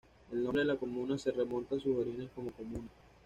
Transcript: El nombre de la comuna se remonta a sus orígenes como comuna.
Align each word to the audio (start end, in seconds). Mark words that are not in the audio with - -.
El 0.31 0.41
nombre 0.43 0.63
de 0.63 0.65
la 0.67 0.77
comuna 0.77 1.15
se 1.19 1.29
remonta 1.29 1.75
a 1.75 1.79
sus 1.79 1.95
orígenes 1.95 2.31
como 2.33 2.49
comuna. 2.53 2.89